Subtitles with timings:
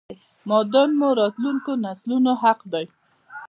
[0.47, 2.85] معادن مو راتلونکو نسلونو حق دی!!